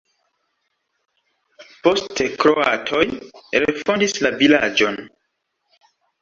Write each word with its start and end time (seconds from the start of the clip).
Poste 1.87 2.27
kroatoj 2.43 3.03
refondis 3.65 4.17
la 4.25 4.33
vilaĝon. 4.41 4.99